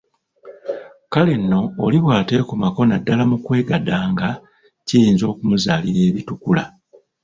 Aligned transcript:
Kale 1.13 1.33
nno 1.39 1.61
oli 1.85 1.97
bwateekomako 2.03 2.81
naddala 2.85 3.23
mu 3.31 3.37
kwegadanga 3.45 4.27
kiyinza 4.87 5.23
okumuzaalira 5.31 6.01
ebitukula. 6.09 6.63